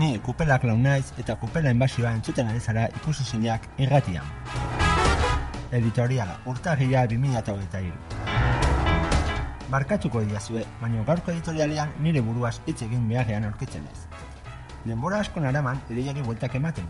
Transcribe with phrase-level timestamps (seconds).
[0.00, 4.24] Ni kupela klaun naiz eta kupela inbasioa entzuten ari zara ikusi zineak irratian.
[5.78, 7.90] Editoriala, urtarria 2023.
[9.74, 13.98] Barkatuko diazue, baina gaurko editorialean nire buruaz hitz egin beharrean aurkitzen ez.
[14.86, 16.88] Denbora asko naraman ideiari bueltak ematen.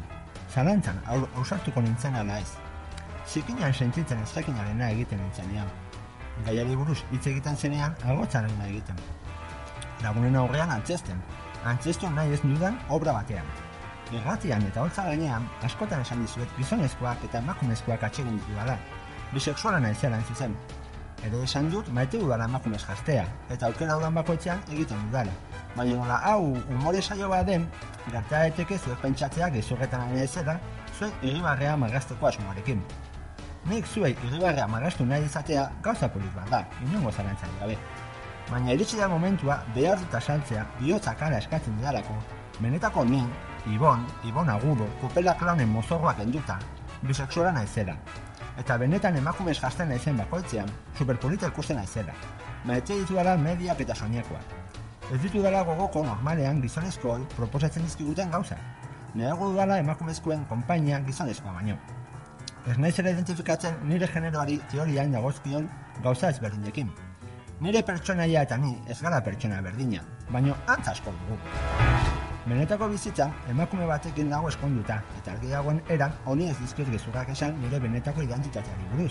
[0.55, 2.55] Zalantzan, aur, ausartuko nintzen ala ez.
[3.27, 5.75] Zikinan sentitzen ez jakinarena egiten nintzenean.
[6.47, 9.07] Gaiari buruz hitz egiten zenean, agotzarena egiten.
[10.07, 11.19] Lagunen aurrean antzesten,
[11.65, 13.47] antzestu nahi ez nudan obra batean.
[14.13, 18.77] Erratian eta holtza gainean, askotan esan dizuet gizonezkoak eta emakumezkoak atsegin ditu dala.
[19.33, 20.57] Bisexuala hain zuzen.
[21.21, 25.33] Ere esan dut maite udala emakumez jastea, eta aukera dudan bakoitzean egiten dudala.
[25.77, 27.69] Baina nola hau umore saio bat den,
[28.07, 30.57] gerta daiteke zuek pentsatzea gezurretan ari ezela,
[30.99, 32.81] zuek irribarrea margazteko asmoarekin.
[33.69, 37.77] Nik zuei irribarrea margaztu nahi izatea gauza polit bat da, inongo zarantzari gabe.
[38.49, 42.17] Baina iritsi da momentua behar dut asaltzea bihotzak ara eskatzen didalako,
[42.61, 43.23] benetako ni,
[43.75, 46.59] Ibon, Ibon Agudo, kupela klaunen mozorroak enduta,
[47.03, 47.97] bisexuala naizela.
[48.59, 52.15] Eta benetan emakumez jazten naizen bakoitzean, superpolita ikusten naizela.
[52.65, 54.57] Maetxe ditu dala mediak eta soinekoak.
[55.13, 58.57] Ez ditu dala gogoko normalean gizonezkooi proposatzen dizkiguten gauza.
[59.15, 61.79] Neago dudala emakumezkoen konpainia gizonezkoa baino.
[62.69, 65.71] Ez naiz ere identifikatzen nire generoari teorian dagozkion
[66.03, 66.93] gauza ezberdinekin.
[67.61, 70.01] Nire pertsonaia eta ni ez gara pertsona berdina,
[70.33, 71.37] baino antz asko dugu.
[72.47, 77.59] Benetako bizitza emakume batekin dago eskonduta, eta argi dagoen eran honi ez dizkiot gezurrak esan
[77.61, 79.11] nire benetako identitateari buruz.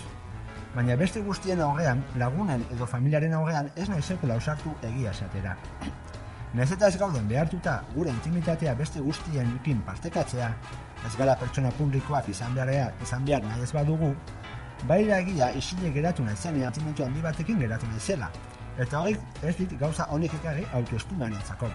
[0.73, 5.53] Baina beste guztien aurrean, lagunen edo familiaren aurrean ez nahi sekula ausartu egia esatera.
[6.57, 10.49] Naiz eta ez gauden behartuta gure intimitatea beste guztienekin partekatzea,
[11.05, 14.15] ez gara pertsona publikoak izan beharrea, izan behar nahi ez badugu,
[14.87, 18.29] bai egia isile geratu naizenean sentimendu handi batekin geratu naizela,
[18.77, 21.69] eta hori ez dit gauza honik ekarri autoestima nintzako.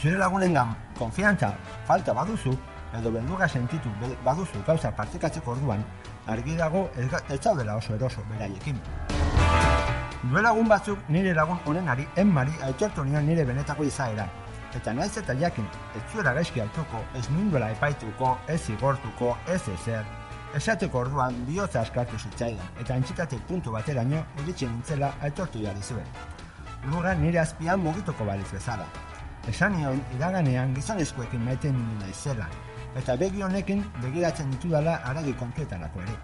[0.00, 1.54] Zure lagunengan konfiantza
[1.86, 2.56] falta baduzu,
[2.98, 3.90] edo beldurra sentitu
[4.24, 5.84] baduzu gauza partekatzeko orduan,
[6.26, 8.80] argi dago ez zaudela oso eroso beraiekin.
[10.24, 14.24] Duela lagun batzuk nire lagun honenari enmari aitortu nion nire benetako izaera.
[14.74, 20.23] Eta naiz eta jakin, ez zuela gaizki hartuko, ez ninduela epaituko, ez zigortuko, ez ezer.
[20.54, 26.06] Esateko orduan bihotza askartu zitzaidan, eta antxitate puntu bateraino iritsi nintzela aitortu jarri zuen.
[26.92, 28.86] Lurra nire azpian mugituko baliz bezala.
[29.50, 32.46] Esan nion, iraganean gizonezkoekin maite nindu naizela,
[33.00, 36.16] eta begi honekin begiratzen ditudala aragi kompletarako ere.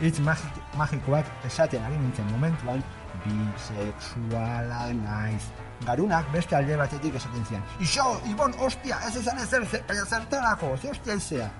[0.00, 2.82] Hitz magik, magikoak esaten ari nintzen momentuan,
[3.22, 5.44] bisexuala naiz.
[5.86, 9.66] Garunak beste alde batetik esaten zian, Ixo, Ibon, ostia, ez esan ezer,
[10.08, 11.50] zertarako, ze ostia izea.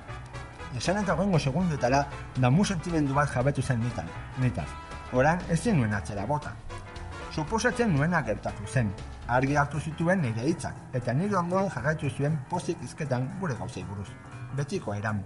[0.77, 2.05] Esan eta gongo segundetara,
[2.37, 4.07] damu sentimendu bat jabetu zen nitan,
[4.39, 4.69] nitaz.
[5.13, 6.53] Oran, ez zenuen atzera bota.
[7.35, 8.93] Suposatzen nuena gertatu zen,
[9.27, 14.09] argi hartu zituen nire hitzak, eta nire ondoan jarraitu zuen pozik izketan gure gauzei buruz.
[14.57, 15.25] Betiko eran.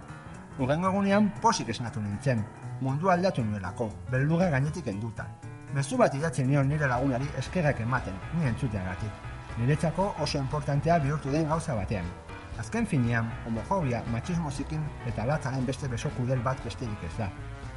[0.57, 2.43] Urrengo egunean pozik esnatu nintzen,
[2.81, 5.27] mundu aldatu nuelako, belduga gainetik enduta.
[5.73, 9.25] Mezu bat idatzi nion nire lagunari eskerrak ematen, ni entzuteagatik.
[9.57, 12.24] Niretzako oso importantea bihurtu den gauza batean.
[12.59, 17.27] Azken finean, homofobia, machismo zikin eta latzaren beste besokudel bat besterik ez da.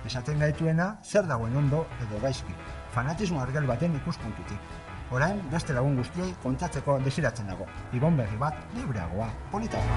[0.06, 2.55] Esaten gaituena, zer dagoen ondo edo gaizki,
[2.94, 4.61] fanatismo argel baten ikuspuntutik.
[5.11, 7.66] Orain, beste lagun guztiei kontatzeko desiratzen dago.
[7.97, 9.97] Ibon berri bat, libreagoa, politagoa.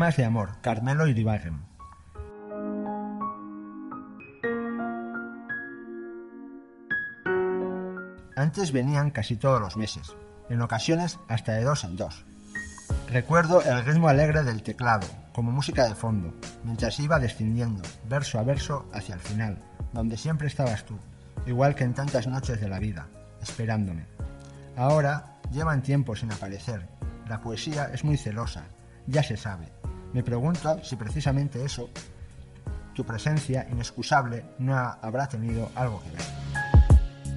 [0.00, 1.60] Poemas de amor, Carmelo Iribarren.
[8.34, 10.16] Antes venían casi todos los meses,
[10.48, 12.24] en ocasiones hasta de dos en dos.
[13.10, 16.32] Recuerdo el ritmo alegre del teclado, como música de fondo,
[16.64, 19.58] mientras iba descendiendo, verso a verso, hacia el final,
[19.92, 20.96] donde siempre estabas tú,
[21.44, 23.08] igual que en tantas noches de la vida,
[23.42, 24.06] esperándome.
[24.78, 26.88] Ahora llevan tiempo sin aparecer.
[27.28, 28.64] La poesía es muy celosa,
[29.06, 29.68] ya se sabe.
[30.12, 31.88] Me pregunto si precisamente eso,
[32.94, 37.30] tu presencia inexcusable, no ha- habrá tenido algo que ver.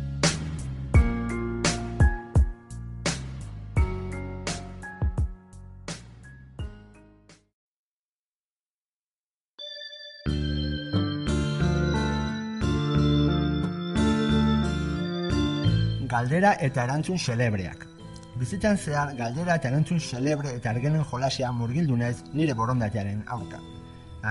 [16.14, 17.88] Galdera eta erantzun celebreak.
[18.34, 23.60] Bizitzan zehar galdera eta erantzun celebre eta argenen jolasia murgildu naiz nire borondatearen aurka.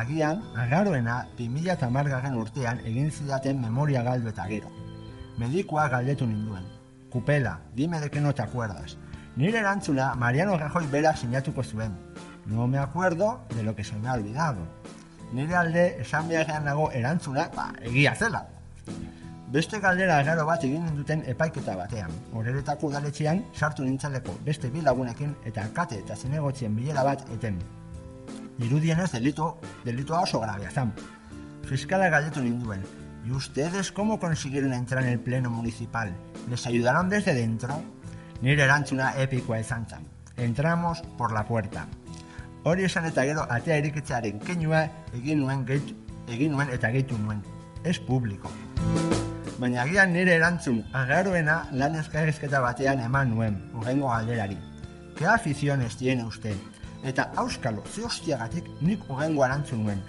[0.00, 4.72] Agian, agaroena 2000 garren urtean egin zidaten memoria galdu eta gero.
[5.38, 6.64] Medikoa galdetu ninduen.
[7.12, 8.96] Kupela, dime de que no te acuerdas.
[9.36, 11.92] Nire erantzuna Mariano Rajoy berak sinatuko zuen.
[12.46, 14.66] No me acuerdo de lo que se me ha olvidado.
[15.32, 18.48] Nire alde esan beharrean nago erantzuna, ba, egia zela.
[19.52, 22.12] Beste galdera agaro bat egin duten epaiketa batean.
[22.32, 27.58] Horeretako udaletxean sartu nintzeleko beste bi lagunekin eta kate eta zinegotzien bilera bat eten.
[28.56, 29.50] Dirudienez delito,
[29.84, 30.94] delitoa oso grabea zan.
[31.68, 32.80] Fiskala galdetu ninduen.
[33.26, 36.16] ¿Y ustedes cómo consiguieron entrar en el pleno municipal?
[36.48, 37.76] ¿Les ayudaron desde dentro?
[38.40, 40.06] Nire erantzuna epikoa izan zan.
[40.38, 41.86] Entramos por la puerta.
[42.64, 45.66] Hori esan eta gero atea eriketzearen keinua egin nuen,
[46.26, 47.44] egin nuen eta gehitu nuen.
[47.84, 48.48] Ez publiko.
[49.62, 54.56] Baina agian nire erantzun agaroena lan ezkarrizketa batean eman nuen, urrengo galderari.
[55.14, 56.56] Ke aficiones tiene usted?
[57.06, 60.00] Eta auskalo, ze hostiagatik nik urrengo erantzun nuen.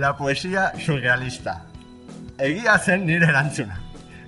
[0.00, 1.58] La poesia surrealista.
[2.46, 3.76] Egia zen nire erantzuna.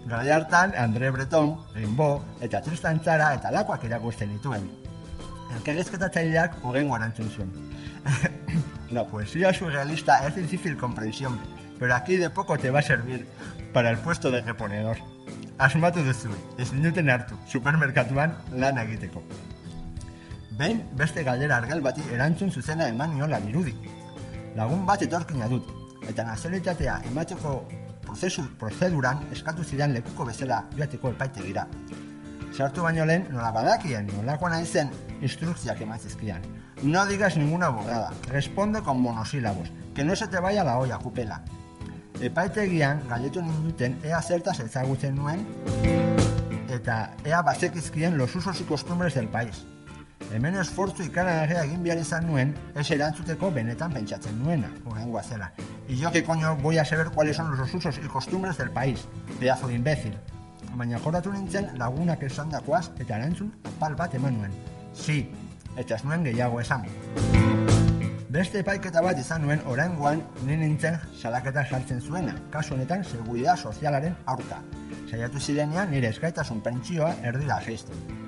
[0.05, 2.11] Garai hartan, Andre Breton, Rimbo
[2.44, 4.69] eta Tristan Tzara eta lakoak irakusten dituen.
[5.56, 7.56] Elkarrizketatzaileak urrengo erantzun zuen.
[8.99, 11.40] La poesía surrealista es difícil comprensión,
[11.78, 13.26] pero aquí de poco te va a servir
[13.72, 14.99] para el puesto de reponedor.
[15.58, 19.22] Asmatu duzu, ez duten hartu, supermerkatuan lan egiteko.
[20.56, 23.75] Behin beste galdera argal bati erantzun zuzena eman niola dirudi.
[24.56, 25.69] Lagun bat etorkina dut,
[26.08, 27.55] eta nazionalitatea emateko
[28.06, 31.67] prozesu, prozeduran eskatu zidan lekuko bezala joateko epaitegira.
[32.56, 34.90] Sartu baino lehen, nola badakien, nolakoa nahi zen,
[35.20, 36.43] instrukziak ematzizkian.
[36.82, 41.43] No digas ninguna borrada, responde con monosílabos, que no se te vaya la olla, kupela.
[42.20, 45.46] Epaitegian, galdetu ninduten, ea zertaz ezagutzen nuen,
[46.69, 49.64] eta ea bazekizkien los usos y costumbres del país.
[50.31, 55.52] Hemen esfortzu ikaragarria egin behar izan nuen, ez erantzuteko benetan pentsatzen nuena, horrengoa zela.
[55.88, 59.08] Yo que coño voy a saber cuáles son los usos y costumbres del país,
[59.40, 60.14] pedazo de imbécil.
[60.76, 64.52] Baina joratu nintzen lagunak esan dakoaz eta erantzun apal bat eman nuen.
[64.93, 65.25] Si,
[65.76, 66.84] eta ez nuen gehiago esan.
[68.31, 74.15] Beste epaiketa bat izan nuen oraingoan ni nintzen salaketa sartzen zuena, kasu honetan seguridad sozialaren
[74.32, 74.61] aurka.
[75.11, 78.21] Saiatu zirenean nire eskaitasun pentsioa erdira jaisten.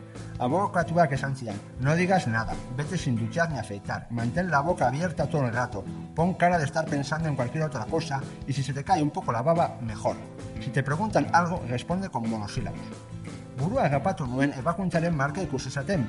[0.43, 5.28] Abokatuak esan zidan, no digas nada, vete sin duchar ni afeitar, mantén la boca abierta
[5.28, 5.84] todo el rato,
[6.16, 9.12] pon cara de estar pensando en cualquier otra cosa y si se te cae un
[9.12, 10.16] poco la baba, mejor.
[10.60, 13.12] Si te preguntan algo, responde con monosílabos.
[13.58, 16.06] Burua agapatu nuen ebakuntzaren marka ikusi zaten,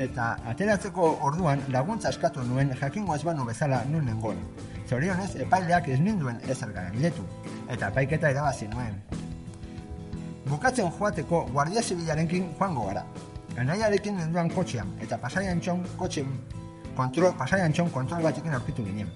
[0.00, 4.40] eta ateratzeko orduan laguntza eskatu nuen jakingo ez banu bezala nuen nengoen.
[4.88, 7.22] Zorionez, epaileak ez ninduen ezer letu,
[7.68, 9.00] eta epaiketa irabazi nuen.
[10.48, 13.04] Bukatzen joateko guardia zibilarenkin joango gara.
[13.58, 16.24] Anaiarekin nenduan kotxean, eta pasaian txon kotxe
[16.96, 19.10] kontrol, pasaian txon kontrol batekin aurkitu ginen.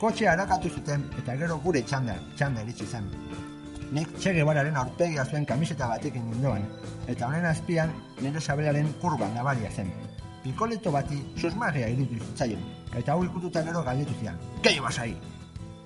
[0.00, 3.10] Kotxea harakatu zuten eta gero gure txanda, txanda iritsi zen.
[3.90, 6.62] Nik txege bararen aurpegia zuen kamiseta batekin nindoan,
[7.10, 7.90] eta honen azpian
[8.22, 9.90] nire sabelaren kurban nabaria zen.
[10.44, 12.62] Pikoleto bati susmagia irutu zitzaion,
[13.00, 14.38] eta hau ikututa gero galdetu zian.
[14.62, 15.16] Ke ibas ahí?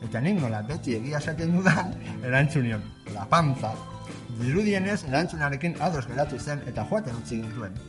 [0.04, 1.96] Eta nik nola beti egia esaten dudan,
[2.28, 2.84] erantzunion,
[3.14, 3.72] la panza.
[4.36, 7.80] Dirudienez, erantzunarekin ados geratu zen eta joaten utzi gintuen.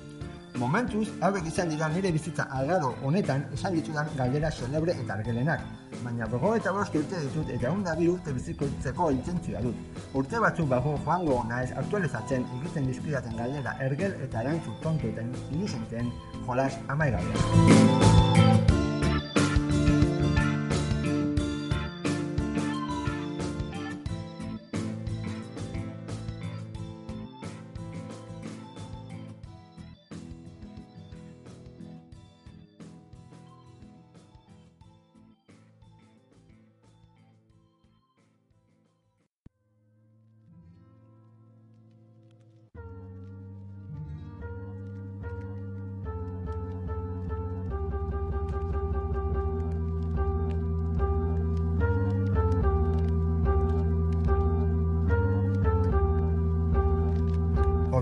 [0.55, 5.65] Momentuz, hauek izan dira nire bizitza agaro honetan esan ditudan galdera celebre eta argelenak.
[6.03, 10.01] Baina gogo eta bost urte ditut eta hunda bi urte biziko itzeko intentzioa dut.
[10.21, 16.13] Urte batzuk bago joango naiz aktualizatzen egiten dizkidaten galdera ergel eta erantzu tonto eta ilusenten
[16.47, 18.54] jolas amaigabean.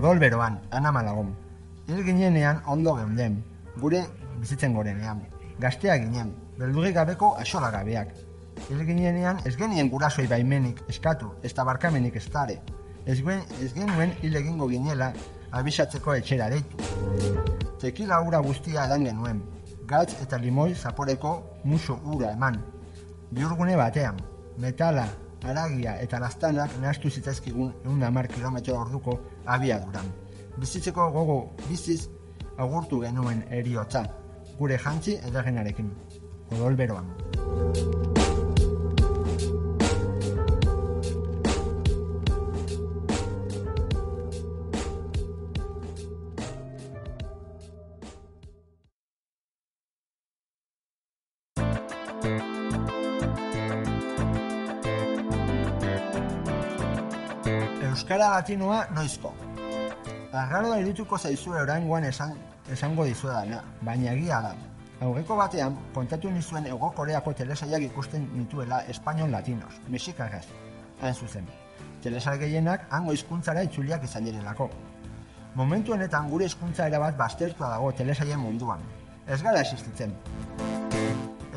[0.04, 1.30] Odol beroan, ana malagon.
[1.88, 3.38] Hil ginenean ondo geunden,
[3.80, 4.02] gure
[4.36, 5.22] bizitzen gorenean.
[5.62, 8.10] Gazteak ginen, beldurik gabeko axola gabeak.
[8.66, 12.58] Hil ginenean ez genien gurasoi baimenik eskatu, ez tabarkamenik ez tare.
[13.06, 15.08] Ez, guen, ez genuen hil egingo ginela
[15.56, 16.84] abisatzeko etxera deitu.
[17.80, 19.40] Tekila ura guztia edan genuen,
[19.88, 22.60] gatz eta limoi zaporeko muso ura eman.
[23.32, 24.20] Biurgune batean,
[24.60, 25.08] metala,
[25.44, 29.18] aragia eta lastanak nahastu zitzaizkigun egun hamar kilometro orduko
[29.56, 30.12] abiaduran.
[30.58, 32.00] Bizitzeko gogo biziz
[32.58, 34.04] agurtu genuen eriotza,
[34.58, 35.90] gure jantzi edagenarekin,
[36.52, 36.80] odol
[57.94, 59.30] Euskara latinoa noizko.
[60.34, 62.32] Agarro da irituko zaizue oraingoan esan,
[62.76, 64.48] esango dizuedana, baina egia da.
[65.06, 70.42] Aurreko batean, kontatu nizuen Ego Koreako telesaiak ikusten nituela espainol latinos, mexikagaz,
[71.02, 71.46] hain zuzen.
[72.02, 74.66] Telesail gehienak hango hizkuntzara itzuliak izan direlako.
[75.54, 78.82] Momentu honetan gure hizkuntza erabat baztertua dago telesaien munduan.
[79.28, 80.16] Ez gara existitzen.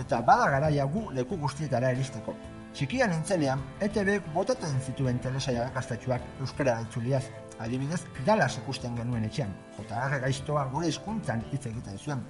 [0.06, 2.38] Eta bada garaia gu leku guztietara eristeko.
[2.78, 7.24] Txikian nintzenean, ETB botaten zituen telesaia gaztatxuak euskara itzuliaz.
[7.66, 9.56] Adibidez, Dallas ikusten genuen etxean.
[9.80, 10.20] J.R.
[10.22, 12.22] gaiztoa gure hizkuntzan hitz egiten zuen.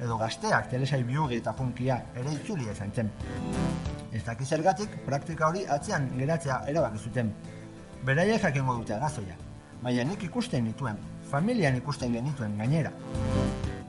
[0.00, 3.12] Edo gazteak telesai biugi eta punkia ere itzuli izan zen.
[4.08, 7.36] Ez dakiz zergatik, praktika hori atzean geratzea erabaki zuten.
[8.08, 9.36] Beraiek jakingo dute arazoia.
[9.84, 10.96] Baina nik ikusten dituen,
[11.28, 12.96] familian ikusten genituen gainera.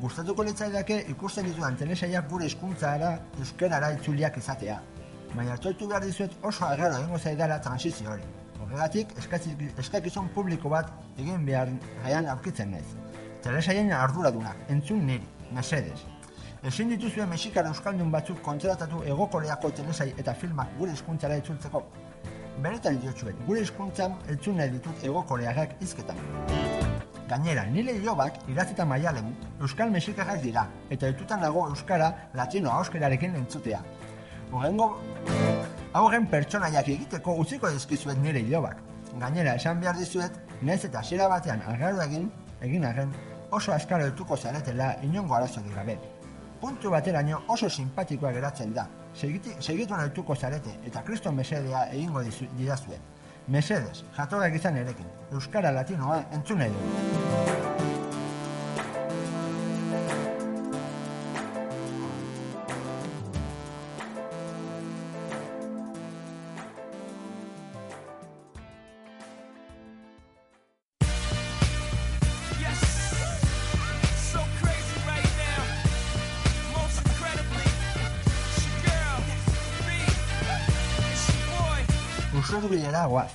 [0.03, 4.81] Gustatuko litzaidake ikusten ditudan telesaiak gure hizkuntzara euskarara itzuliak izatea.
[5.35, 8.23] Baina hartu behar dizuet oso agarro egingo zaidala transizio hori.
[8.61, 11.69] Horregatik, eskakiz- eskakizun publiko bat egin behar
[12.03, 12.87] gaian aurkitzen naiz.
[13.43, 15.99] Telesaien arduradunak, entzun niri, mesedez.
[16.63, 21.81] Ezin dituzuen mexikara euskaldun batzuk kontratatu egokoreako telesai eta filmak gure hizkuntzara itzultzeko.
[22.61, 26.19] Benetan diotsuet, gure hizkuntzan entzun nahi ditut egokoreagak hizketan.
[27.31, 33.81] Gainera, nire ilobak irazita maialen euskal mexikagak dira, eta ditutan nago euskara latino auskerarekin entzutea.
[34.51, 34.87] Horrengo,
[35.95, 38.81] haugen pertsonaiak egiteko utziko dizkizuet nire ilobak.
[39.21, 42.25] Gainera, esan behar dizuet, naiz eta hasiera batean algaru egin,
[42.67, 43.13] egin arren,
[43.51, 45.97] oso askaro dituko zaretela inongo arazorik gabe.
[46.61, 48.87] Puntu bateraino oso simpatikoa geratzen da.
[49.15, 52.99] Segiti, segitu nahituko zarete eta kriston mesedea egingo dizu, didazue.
[53.47, 55.09] Mesedes, jatorrak izan erekin.
[55.31, 57.60] Euskara latinoa entzun nahi.
[82.91, 83.31] Bilera guaz.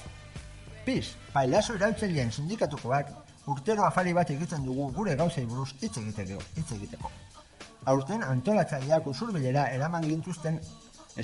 [0.85, 3.13] Piz, pailazo irautzaileen sindikatukoak
[3.49, 6.43] urtero afari bat egiten dugu gure gauzei buruz hitz egiteko.
[6.59, 7.11] Hitz egiteko.
[7.93, 10.61] Aurten antolatzaileak usur bilera eraman gintuzten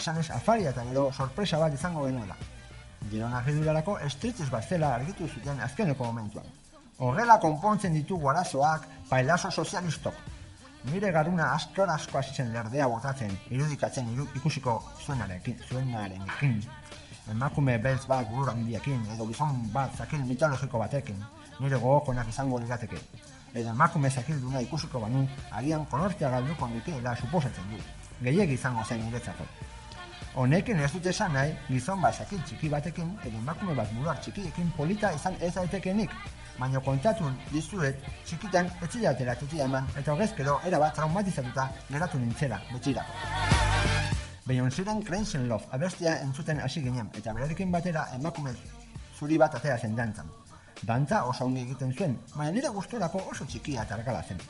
[0.00, 2.38] esanez afaria eta gero sorpresa bat izango genuela.
[3.10, 6.48] Girona argidurarako estritzez bat zela argitu zuten azkeneko momentuan.
[7.04, 10.14] Horrela konpontzen ditugu arazoak pailazo sozialistok.
[10.88, 11.84] Nire garuna asko
[12.16, 16.62] hasi zen lerdea botatzen, irudikatzen iru, ikusiko zuenarekin, zuenarekin.
[17.30, 21.20] Emakume beltz bat gurur handiekin, edo gizon bat zakil mitologiko batekin,
[21.60, 22.98] nire gogokoenak izango lirateke.
[23.54, 27.78] Edo emakume zakilduna ikusiko banu, agian konortea galduko nikeela suposatzen du.
[28.26, 29.46] Gehiegi izango zen niretzako.
[30.34, 34.72] Honekin ez dute esan nahi, gizon bat zakil txiki batekin, edo emakume bat buruak txikiekin
[34.76, 36.14] polita izan ez daitekenik.
[36.58, 43.61] Baina kontatu dizuet, txikitan etzilatera tutia eman, eta horrezkero erabat traumatizatuta geratu nintzela, betxirako.
[44.52, 48.50] Beyoncéren Crazy in Love abestia entzuten hasi ginen, eta berarekin batera emakume
[49.16, 50.28] zuri bat atera zen dantzan.
[50.90, 54.42] Dantza oso ongi egiten zuen, baina nire gustorako oso txikia eta argala zen.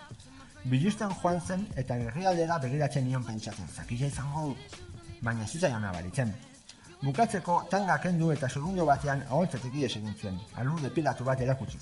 [0.73, 4.57] Bilisten joan zen eta herrialdera begiratzen nion pentsatzen, zakila izango
[5.21, 6.35] baina zitzaion abaritzen.
[7.03, 11.81] Bukatzeko tanga kendu eta segundo batean aholtzetik ies egin zuen, alu depilatu bat erakutsiz.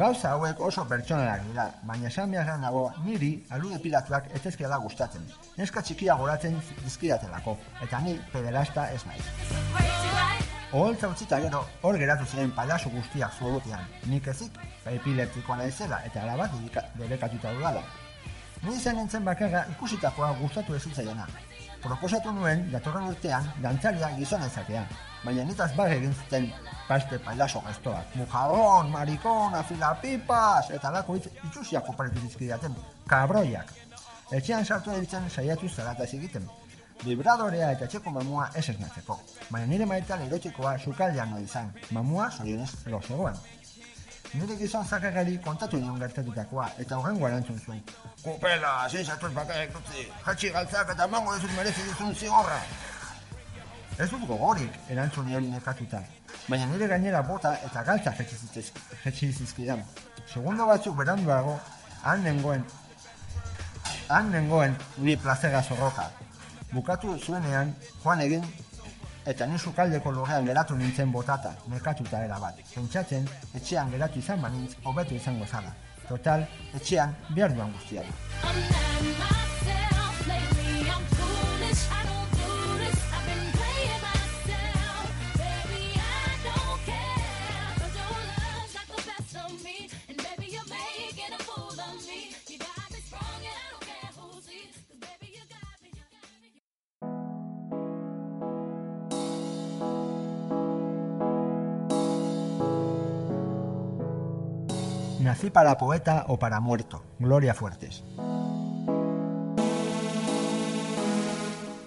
[0.00, 5.26] Gauza hauek oso pertsonalak dira, baina esan beharra nago niri alu depilatuak ez ezkiala gustatzen.
[5.58, 9.26] Neska txikia goratzen dizkidatelako, eta ni pederasta ez naiz.
[10.72, 13.84] Oholtza utzita gero, hor geratu ziren palaso guztiak zuegotean.
[14.08, 14.56] Nik ezik,
[14.94, 16.56] epileptikoa naizela eta alabat
[16.96, 17.84] debekatuta dudala.
[18.62, 21.28] Ni izan nintzen bakarra ikusitakoa gustatu ez zitzaiena.
[21.82, 24.84] Proposatu nuen, datorren urtean, dantzaria gizona izatea.
[25.24, 26.48] Baina nitaz bag egin zuten
[26.88, 28.14] paste pailaso gaztoak.
[28.20, 32.76] Mujadon, marikon, afilapipas, eta lako hitz itxusiak oparitu dizkidaten.
[33.10, 33.72] Kabroiak.
[34.38, 36.48] Etxean sartu ditzen saiatu zarataz egiten.
[37.04, 39.18] Vibradorea eta etxeko mamua ez esnatzeko.
[39.50, 41.72] Baina nire maitean erotikoa sukaldean no izan.
[41.90, 43.36] Mamua zorionez lo zegoen.
[44.34, 47.82] Nire gizon zakagari kontatu nion gertatutakoa, eta horrengo erantzun zuen.
[48.22, 52.58] Kupela, ezin zatuz bakarrik utzi, jatxi galtzak eta mango dizut merezi dizun zigorra.
[53.98, 56.02] Ez dut gogorik, erantzun nion nekatuta.
[56.48, 59.84] Baina nire gainera bota eta galtza jetxi zizkidan.
[60.32, 61.56] Segundo batzuk beranduago,
[62.02, 62.64] han nengoen,
[64.08, 66.10] han nengoen nire plazega zorroka.
[66.72, 68.44] Bukatu zuenean, joan egin
[69.26, 72.60] eta ni sukaldeko lurrean geratu nintzen botata, nekatuta era bat.
[72.74, 73.26] Pentsatzen,
[73.58, 75.74] etxean geratu izan banintz, hobetu izango zala.
[76.08, 76.46] Total,
[76.78, 79.35] etxean behar duan guztia du.
[105.26, 107.02] Nací para poeta o para muerto.
[107.18, 108.04] Gloria Fuertes.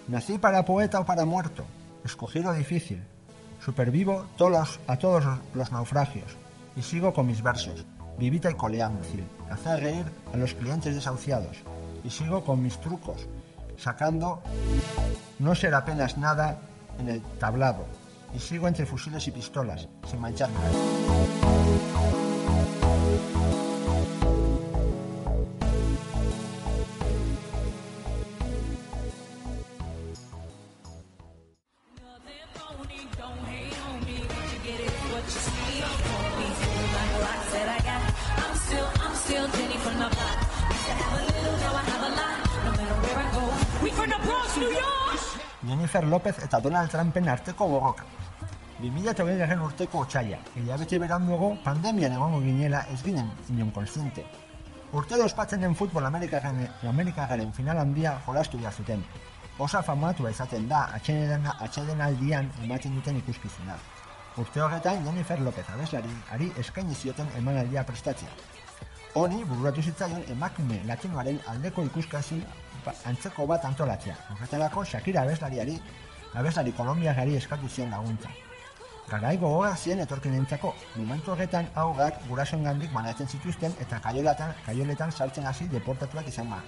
[0.09, 1.63] Nací para poeta o para muerto.
[2.03, 3.01] Escogí lo difícil.
[3.63, 4.25] Supervivo
[4.87, 6.35] a todos los naufragios.
[6.75, 7.85] Y sigo con mis versos.
[8.17, 8.99] Vivita y coleando,
[9.49, 11.63] hacer reír a los clientes desahuciados.
[12.03, 13.25] Y sigo con mis trucos.
[13.77, 14.41] Sacando
[15.39, 16.59] no ser apenas nada
[16.99, 17.85] en el tablado.
[18.35, 21.38] Y sigo entre fusiles y pistolas, sin mancharme.
[45.89, 48.03] Jennifer Lopez eta Donald Trumpen arteko gogoka.
[48.79, 54.25] 2008 urteko otxaila, hilabete beranduago pandemian egongo ginela ez ginen inon konstiente.
[54.93, 59.01] Urtero ospatzen den futbol Amerikaren, Amerikaren final handia jolastu behar zuten.
[59.57, 63.81] Osa famatua izaten da atxeden, atxeden aldian ematen duten ikuskizuna.
[64.37, 68.29] Urte horretan Jennifer Lopez abeslari ari eskaini zioten emanaldia prestatzea.
[69.15, 72.43] Honi bururatu zitzaion emakume latinoaren aldeko ikuskazin
[72.85, 74.15] ba- antzeko bat antolatzea.
[74.35, 75.79] Horretarako Shakira abeslariari,
[76.35, 78.29] abeslari kolombiagari eskatu zion laguntza.
[79.09, 80.73] Garai gogorra zien etorkinentzako.
[80.95, 86.61] Momentu horretan haugak gurasoen gandik banatzen zituzten eta kaiolatan, kaioletan sartzen hasi deportatuak izan ba.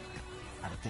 [0.63, 0.89] Arte.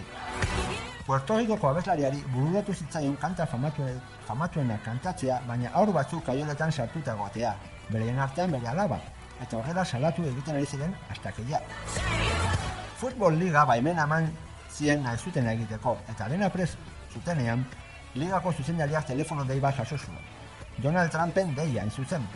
[1.06, 7.56] Puerto Ricoko abeslariari bururatu zitzaion kanta famatuen, famatuena kantatzea, baina aur batzuk kaioletan sartuta egotea.
[7.90, 9.00] Bereien artean bere alaba.
[9.42, 11.60] Eta horrela salatu egiten ari ziren astakeia.
[13.02, 14.30] Futbol liga baimen eman
[14.70, 16.76] zien nahi zuten egiteko, eta arena pres
[17.14, 17.66] zutenean,
[18.16, 20.20] ligako zuzendariak telefono dei bat jaso zuen.
[20.78, 22.28] Donald Trumpen deia zuzen.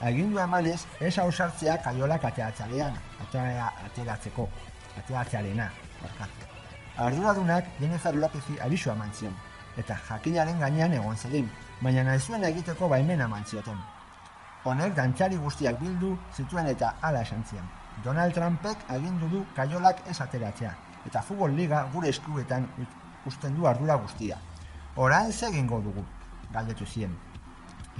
[0.00, 4.48] Agindua emanez, ez hausartzea kaiolak ateatzalean, atea, ateratzeko,
[4.98, 5.70] ateatzearena,
[6.02, 6.50] barkatu.
[6.96, 9.34] Arduradunak Jennifer Lopezi abisua eman zion,
[9.76, 13.78] eta jakinaren gainean egon zedin, baina nahi zuen egiteko baimena eman zioten.
[14.66, 17.66] Honek dantzari guztiak bildu zituen eta hala esan zien.
[18.04, 20.72] Donald Trumpek agindu du kaiolak ez ateratzea,
[21.06, 22.66] eta futbol liga gure eskuetan
[23.30, 24.38] uzten du ardura guztia.
[24.96, 26.02] Orain ze egingo dugu,
[26.52, 27.14] galdetu zien.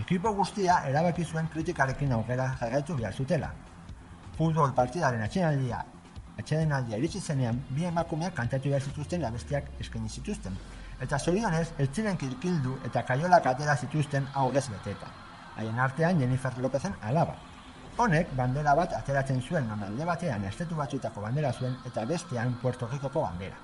[0.02, 3.52] Ekipo guztia erabaki zuen kritikarekin aurrera jarraitu behar zutela.
[4.36, 5.84] Futbol partidaren atxenaldia,
[6.36, 10.58] atxedenaldia iritsi zenean, bi emakumeak kantatu behar zituzten abestiak eskaini zituzten.
[11.00, 15.25] Eta zorionez, ez ziren kirkildu eta kaiolak atera zituzten aurrez beteta.
[15.56, 17.36] Haien artean Jennifer Lopezen alaba.
[17.96, 22.88] Honek bandera bat ateratzen zuen non alde batean estetu batzuetako bandera zuen eta bestean Puerto
[22.92, 23.56] Ricoko bandera.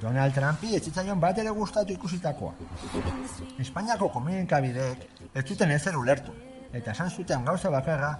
[0.00, 2.52] Donald Trumpi ez zitzaion bat ere gustatu ikusitakoa.
[3.58, 6.34] Espainiako komunikabideek ez zuten ezer ulertu,
[6.72, 8.12] eta esan zuten gauza bakarra,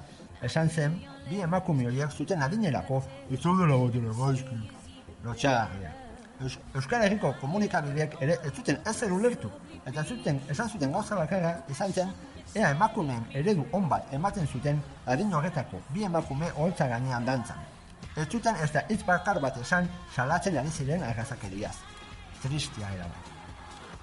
[0.42, 0.98] esan zen,
[1.29, 4.61] bi emakume horiek zuten adinerako, ez zaudela batera gaizki.
[5.24, 6.08] Lotxagarria.
[6.40, 9.51] Eus, Euskal Herriko komunikabideek ere ez zuten ezer ulertu,
[9.87, 12.12] eta zuten, esan zuten gauza bakarra izan zen,
[12.55, 17.59] ea emakumeen eredu on bat ematen zuten adin horretako bi emakume holtza gainean dantzan.
[18.16, 21.74] Ez zuten ez da hitz bakar bat esan salatzen ari ziren arrazakeriaz.
[22.42, 23.35] Tristia erabat.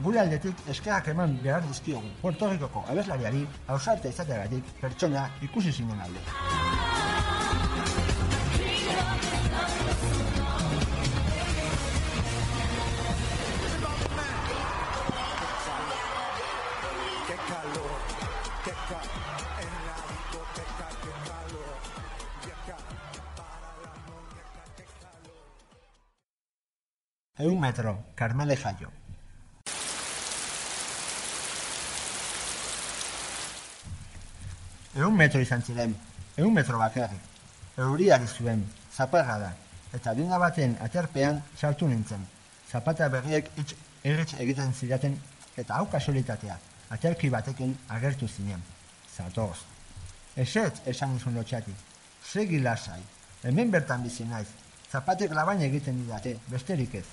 [0.04, 6.85] Gure aldetik eskerak eman behar dizkiogu Puerto Ricoko abeslariari ausarte izateagatik pertsona ikusi zinen alde.
[27.38, 28.89] Eun metro, Carmele Jaio.
[34.95, 35.98] Eun metro izan ziren,
[36.38, 37.19] eun metro bakarrik.
[37.76, 38.63] Euriari zuen,
[38.95, 39.52] zaparra da,
[39.91, 42.24] eta dinga baten aterpean sartu nintzen.
[42.71, 43.76] Zapata berriek itx
[44.08, 45.19] erritz egiten zidaten,
[45.58, 46.56] eta hau kasualitatea,
[46.95, 48.63] aterki batekin agertu zinen.
[49.12, 49.58] Zatoz.
[50.38, 51.76] Ezetz esan nizun lotxati.
[52.24, 53.02] Segi lasai.
[53.43, 54.48] Hemen bertan bizi naiz.
[54.95, 57.03] Zapatek labain egiten didate, besterik ez.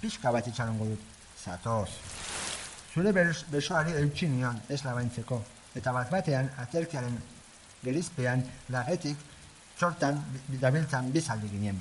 [0.00, 1.02] Pixka bat itxarongo dut.
[1.38, 1.90] Zatoz.
[2.94, 5.38] Zure bers- besoari eutxi nion ez labaintzeko.
[5.78, 7.14] Eta bat batean, aterkiaren
[7.84, 8.42] gerizpean,
[8.74, 9.16] lagetik,
[9.78, 11.78] txortan, bi- dabiltzan bizaldi ginen.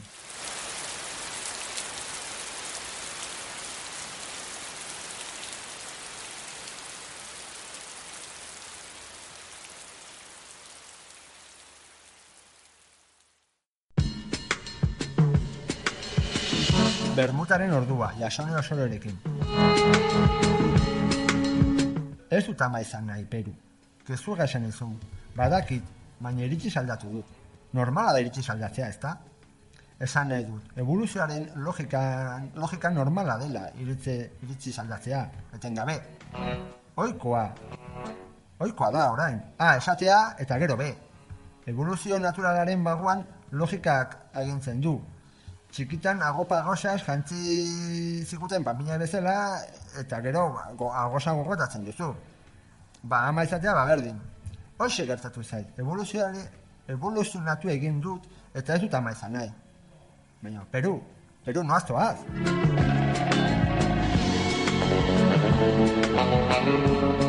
[17.19, 19.17] Bermutaren ordua, jasone osororekin.
[22.31, 23.51] Ez dut ama izan nahi, Peru.
[24.07, 24.93] Gezurra esan izun.
[25.35, 25.89] Badakit,
[26.23, 27.35] baina iritsi saldatu dut.
[27.73, 29.11] normala da iritsi saldatzea, ezta?
[30.07, 32.05] Esan nahi dut, evoluzioaren logika,
[32.55, 34.15] logika normala dela iritsi,
[34.47, 35.21] iritsi saldatzea,
[35.59, 35.99] etengabe.
[36.95, 37.45] Oikoa,
[38.59, 39.43] oikoa da orain.
[39.57, 40.93] A, esatea eta gero B.
[41.67, 45.01] Evoluzio naturalaren baguan logikak agintzen du
[45.71, 49.35] txikitan agopa gauza ez jantzi zikuten pampina bezala,
[49.99, 52.09] eta gero ba, go, agosa gogotatzen duzu.
[53.03, 54.17] Ba, ama izatea, ba, berdin.
[54.79, 56.43] Hoxe gertatu zait, evoluzionari,
[56.95, 59.51] evoluzionatu egin dut, eta ez dut ama izan nahi.
[60.41, 60.99] Baina, Peru,
[61.45, 62.17] Peru noaztoaz.
[62.25, 62.67] Peru
[66.17, 67.28] noaztoaz.